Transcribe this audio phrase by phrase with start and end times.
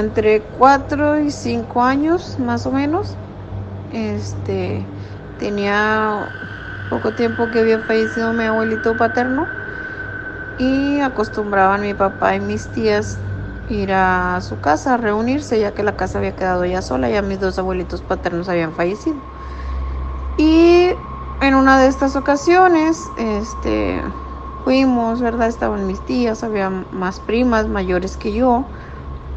[0.00, 3.18] entre 4 y 5 años más o menos.
[3.90, 4.86] Este
[5.38, 6.28] tenía
[6.90, 9.46] poco tiempo que había fallecido mi abuelito paterno
[10.58, 13.18] y acostumbraban mi papá y mis tías
[13.66, 17.22] ir a su casa a reunirse ya que la casa había quedado ya sola, ya
[17.22, 19.16] mis dos abuelitos paternos habían fallecido.
[20.36, 20.90] Y
[21.40, 24.02] en una de estas ocasiones, este,
[24.64, 25.48] fuimos, ¿verdad?
[25.48, 28.70] Estaban mis tías, había más primas mayores que yo.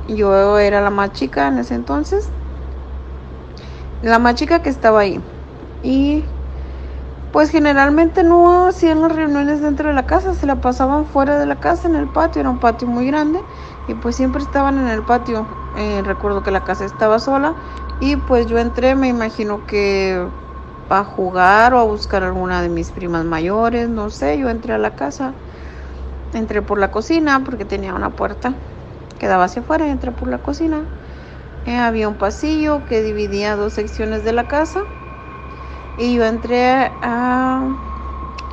[0.05, 2.33] Yo era la más chica en ese entonces.
[4.01, 5.23] La más chica que estaba ahí.
[5.81, 6.25] Y
[7.31, 11.47] pues generalmente no hacían las reuniones dentro de la casa, se la pasaban fuera de
[11.47, 13.43] la casa, en el patio, era un patio muy grande
[13.87, 15.47] y pues siempre estaban en el patio.
[15.73, 17.55] Eh, recuerdo que la casa estaba sola
[17.99, 20.29] y pues yo entré, me imagino que
[20.89, 24.77] a jugar o a buscar alguna de mis primas mayores, no sé, yo entré a
[24.77, 25.37] la casa,
[26.33, 28.59] entré por la cocina porque tenía una puerta
[29.23, 30.89] que daba hacia afuera, entré por la cocina.
[31.65, 34.81] Eh, había un pasillo que dividía dos secciones de la casa
[35.95, 37.69] y yo entré a,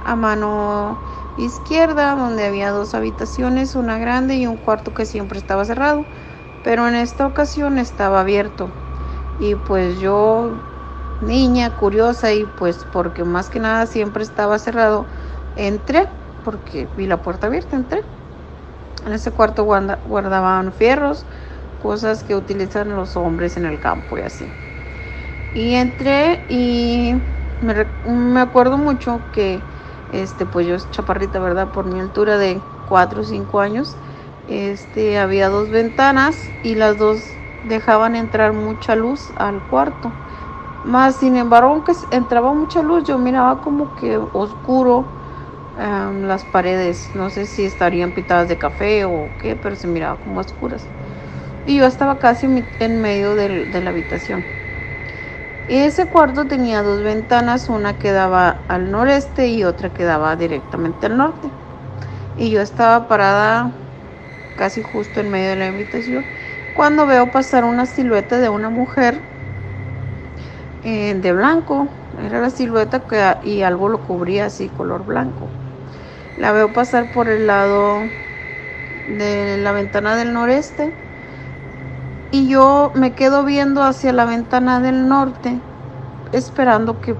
[0.04, 1.02] a mano
[1.36, 6.06] izquierda donde había dos habitaciones, una grande y un cuarto que siempre estaba cerrado,
[6.62, 8.72] pero en esta ocasión estaba abierto.
[9.38, 10.60] Y pues yo,
[11.20, 15.08] niña, curiosa y pues porque más que nada siempre estaba cerrado,
[15.56, 16.08] entré
[16.42, 18.04] porque vi la puerta abierta, entré.
[19.04, 21.26] En ese cuarto guardaban fierros,
[21.78, 24.52] cosas que utilizan los hombres en el campo y así.
[25.52, 27.14] Y entré y
[27.60, 29.62] me, acuerdo mucho que,
[30.12, 31.72] este, pues yo es chaparrita, ¿verdad?
[31.72, 33.96] Por mi altura de 4 o 5 años,
[34.46, 40.12] este, había dos ventanas y las dos dejaban entrar mucha luz al cuarto.
[40.82, 45.04] Más sin embargo, aunque entraba mucha luz, yo miraba como que oscuro
[45.76, 47.10] em, las paredes.
[47.14, 50.86] No sé si estarían pintadas de café o qué, pero se miraba como oscuras.
[51.64, 52.46] Y yo estaba casi
[52.78, 54.46] en medio de la habitación.
[55.66, 61.06] Ese cuarto tenía dos ventanas, una que daba al noreste y otra que daba directamente
[61.06, 61.52] al norte.
[62.36, 63.72] Y yo estaba parada
[64.56, 66.26] casi justo en medio de la habitación
[66.72, 69.22] cuando veo pasar una silueta de una mujer
[70.82, 71.88] eh, de blanco.
[72.18, 75.48] Era la silueta que y algo lo cubría así color blanco.
[76.36, 78.10] La veo pasar por el lado
[79.06, 80.92] de la ventana del noreste
[82.30, 85.60] y yo me quedo viendo hacia la ventana del norte
[86.32, 87.16] esperando que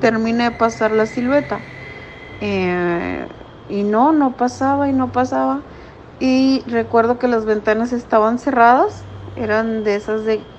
[0.00, 1.60] termine de pasar la silueta.
[2.40, 3.28] Eh,
[3.68, 5.62] y no, no pasaba y no pasaba.
[6.18, 10.51] Y recuerdo que las ventanas estaban cerradas, eran de esas de,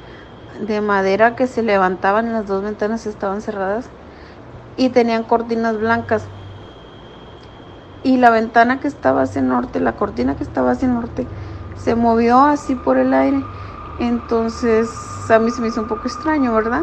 [0.59, 3.85] de madera que se levantaban y las dos ventanas estaban cerradas
[4.77, 6.25] y tenían cortinas blancas.
[8.03, 11.25] Y la ventana que estaba hacia el norte, la cortina que estaba hacia el norte,
[11.77, 13.43] se movió así por el aire
[13.99, 14.89] entonces
[15.29, 16.81] a mí se me hizo un poco extraño, ¿verdad?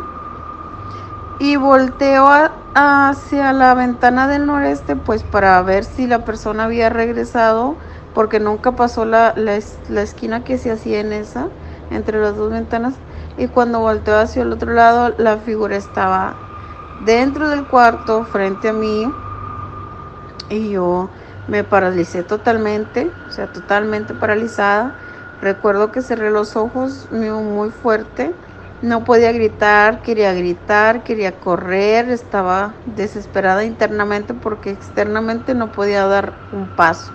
[1.38, 2.28] Y volteo
[2.74, 7.74] hacia la ventana del noreste pues para ver si la persona había regresado
[8.14, 9.56] porque nunca pasó la, la,
[10.02, 11.48] esquina que se hacía en esa,
[11.90, 12.94] entre las dos ventanas.
[13.40, 16.36] Y cuando volteo hacia el otro lado, la figura estaba
[17.06, 19.10] dentro del cuarto, frente a mí.
[20.50, 21.08] Y yo
[21.48, 24.92] me paralicé totalmente, o sea, totalmente paralizada.
[25.40, 28.30] Recuerdo que cerré los ojos muy fuerte.
[28.82, 36.34] No podía gritar, quería gritar, quería correr, estaba desesperada internamente porque externamente no podía dar
[36.52, 37.10] un paso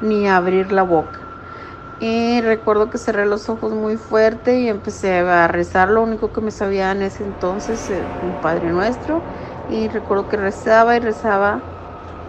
[0.00, 1.23] ni abrir la boca.
[1.98, 6.40] Y recuerdo que cerré los ojos muy fuerte y empecé a rezar lo único que
[6.40, 9.24] me sabía en ese entonces, eh, un Padre Nuestro.
[9.66, 11.64] Y recuerdo que rezaba y rezaba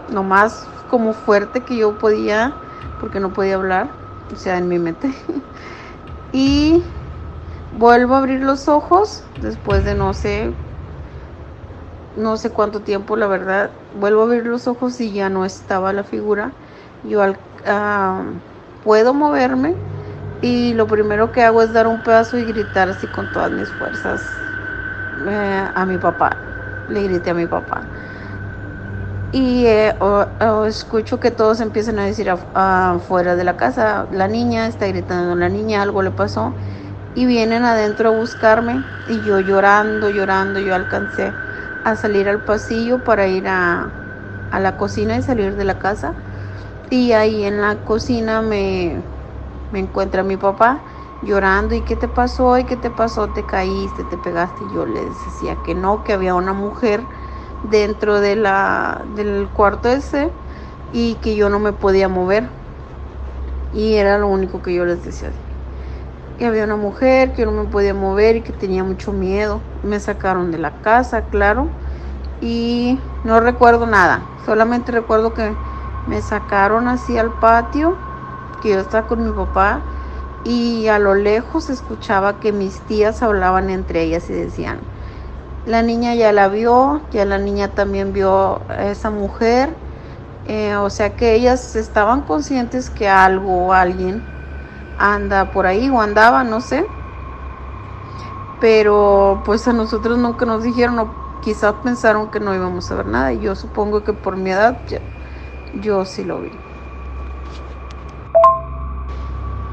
[0.08, 2.60] lo más como fuerte que yo podía
[2.98, 3.98] porque no podía hablar
[4.32, 5.14] o sea, en mi mente.
[6.32, 6.86] y
[7.72, 10.56] vuelvo a abrir los ojos después de no sé,
[12.16, 13.72] no sé cuánto tiempo, la verdad.
[13.92, 16.56] Vuelvo a abrir los ojos y ya no estaba la figura.
[17.04, 17.22] Yo
[17.66, 18.34] ah,
[18.86, 19.76] puedo moverme
[20.42, 23.68] y lo primero que hago es dar un pedazo y gritar así con todas mis
[23.72, 24.22] fuerzas
[25.28, 26.30] eh, a mi papá.
[26.88, 27.82] Le grité a mi papá.
[29.32, 29.96] Y eh,
[30.68, 35.50] escucho que todos empiezan a decir afuera de la casa, la niña está gritando, la
[35.50, 36.54] niña algo le pasó.
[37.16, 41.40] Y vienen adentro a buscarme y yo llorando, llorando, yo alcancé
[41.84, 43.96] a salir al pasillo para ir a,
[44.52, 46.14] a la cocina y salir de la casa
[46.90, 47.12] y
[47.44, 49.04] en la cocina me,
[49.70, 50.86] me encuentra mi papá
[51.22, 54.86] llorando y qué te pasó y qué te pasó, te caíste, te pegaste y yo
[54.86, 57.10] les decía que no, que había una mujer
[57.64, 60.34] dentro de la, del cuarto ese
[60.92, 62.52] y que yo no me podía mover.
[63.72, 65.32] Y era lo único que yo les decía.
[66.38, 69.64] que había una mujer que no me podía mover y que tenía mucho miedo.
[69.82, 71.78] Me sacaron de la casa, claro,
[72.40, 74.34] y no recuerdo nada.
[74.46, 75.58] Solamente recuerdo que
[76.08, 77.96] me sacaron así al patio,
[78.62, 79.82] que yo estaba con mi papá
[80.44, 84.80] y a lo lejos escuchaba que mis tías hablaban entre ellas y decían,
[85.66, 89.70] la niña ya la vio, ya la niña también vio a esa mujer,
[90.48, 94.22] eh, o sea que ellas estaban conscientes que algo o alguien
[95.00, 96.86] anda por ahí o andaba, no sé.
[98.60, 101.08] Pero pues a nosotros nunca nos dijeron, o
[101.42, 103.34] quizás pensaron que no íbamos a ver nada.
[103.34, 104.78] Y yo supongo que por mi edad
[105.76, 106.52] yo sí lo vi.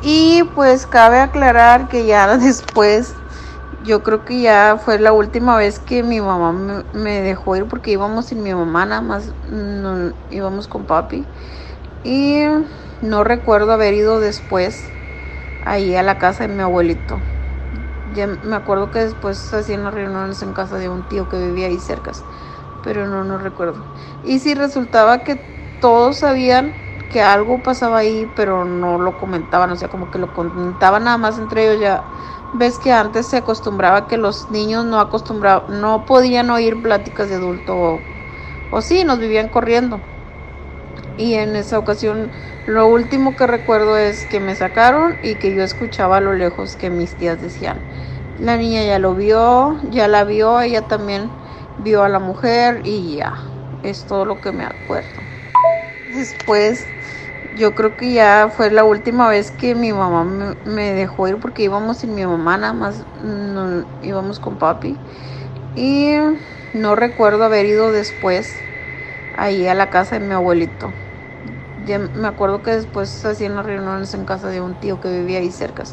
[0.02, 3.14] Y pues cabe aclarar que ya después,
[3.84, 7.92] yo creo que ya fue la última vez que mi mamá me, dejó ir porque
[7.92, 11.24] íbamos sin mi mamá, nada más no, íbamos con papi.
[12.04, 12.42] Y
[13.00, 14.90] no recuerdo haber ido después
[15.64, 17.22] ahí a la casa de mi abuelito.
[18.12, 21.68] Ya me acuerdo que después hacían las reuniones en casa de un tío que vivía
[21.68, 22.12] ahí cerca,
[22.82, 23.84] pero no, no recuerdo.
[24.24, 25.40] Y si resultaba que
[25.82, 26.76] todos sabían
[27.10, 31.18] que algo pasaba ahí, pero no lo comentaban, o sea, como que lo comentaban nada
[31.18, 32.10] más entre ellos ya.
[32.52, 37.36] Ves que antes se acostumbraba que los niños no acostumbraban, no podían oír pláticas de
[37.36, 38.08] adulto o,
[38.70, 40.02] o sí, nos vivían corriendo.
[41.16, 42.32] Y en esa ocasión
[42.66, 46.76] lo último que recuerdo es que me sacaron y que yo escuchaba a lo lejos
[46.76, 47.86] que mis tías decían,
[48.36, 51.34] la niña ya lo vio, ya la vio, ella también
[51.78, 53.34] vio a la mujer y ya,
[53.82, 55.31] es todo lo que me acuerdo.
[56.14, 56.86] Después
[57.54, 61.62] yo creo que ya fue la última vez que mi mamá me, dejó ir porque
[61.62, 63.06] íbamos sin mi mamá, nada más
[64.00, 65.00] íbamos con papi.
[65.74, 66.14] Y
[66.72, 68.60] no recuerdo haber ido después
[69.32, 70.94] ahí a la casa de mi abuelito.
[71.84, 75.38] Ya me acuerdo que después hacían las reuniones en casa de un tío que vivía
[75.38, 75.84] ahí cerca,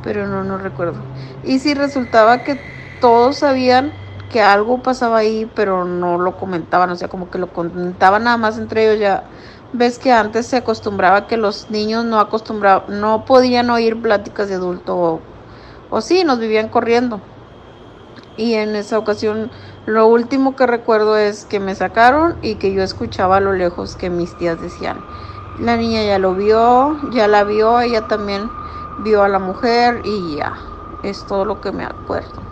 [0.00, 1.04] pero no, no recuerdo.
[1.42, 2.58] Y si resultaba que
[2.98, 3.99] todos sabían
[4.30, 8.38] que algo pasaba ahí, pero no lo comentaban, o sea, como que lo comentaban nada
[8.38, 9.24] más entre ellos ya
[9.72, 14.54] ves que antes se acostumbraba que los niños no acostumbraban, no podían oír pláticas de
[14.56, 15.20] adulto o,
[15.90, 17.20] o sí, nos vivían corriendo.
[18.36, 19.50] Y en esa ocasión
[19.86, 23.96] lo último que recuerdo es que me sacaron y que yo escuchaba a lo lejos
[23.96, 25.04] que mis tías decían,
[25.58, 28.52] la niña ya lo vio, ya la vio, ella también
[28.96, 30.54] vio a la mujer y ya,
[31.02, 32.49] es todo lo que me acuerdo.